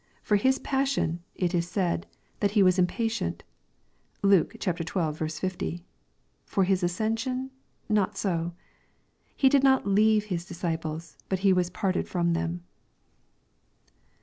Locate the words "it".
1.35-1.53